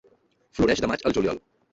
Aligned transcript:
Floreix 0.59 0.81
de 0.85 0.89
maig 0.91 1.05
al 1.11 1.15
juliol. 1.19 1.43